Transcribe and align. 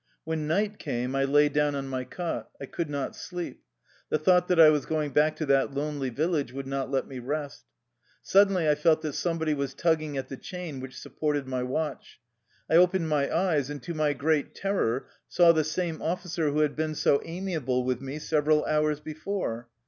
When 0.23 0.47
night 0.47 0.79
came 0.79 1.13
I 1.15 1.25
lay 1.25 1.47
down 1.47 1.75
on 1.75 1.87
my 1.87 2.05
cot. 2.05 2.49
I 2.59 2.65
could 2.65 2.89
not 2.89 3.15
sleep. 3.15 3.61
The 4.09 4.17
thought 4.17 4.47
that 4.47 4.59
I 4.59 4.71
was 4.71 4.87
going 4.87 5.11
back 5.11 5.35
to 5.35 5.45
that 5.45 5.75
lonely 5.75 6.09
village 6.09 6.51
would 6.51 6.65
not 6.65 6.89
let 6.89 7.07
me 7.07 7.19
rest. 7.19 7.65
Suddenly 8.23 8.67
I 8.67 8.73
felt 8.73 9.03
that 9.03 9.13
somebody 9.13 9.53
was 9.53 9.75
tug 9.75 9.99
ging 9.99 10.17
at 10.17 10.27
the 10.27 10.37
chain 10.37 10.79
which 10.79 10.97
supported 10.97 11.45
my 11.45 11.61
watch. 11.61 12.19
I 12.67 12.77
opened 12.77 13.09
my 13.09 13.31
eyes, 13.31 13.69
and 13.69 13.79
to 13.83 13.93
my 13.93 14.13
great 14.13 14.55
terror 14.55 15.05
saw 15.27 15.51
the 15.51 15.63
same 15.63 16.01
officer 16.01 16.49
who 16.49 16.61
had 16.61 16.75
been 16.75 16.95
so 16.95 17.21
amiable 17.23 17.83
with 17.83 18.01
me 18.01 18.17
several 18.17 18.65
hours 18.65 18.99
before. 18.99 19.67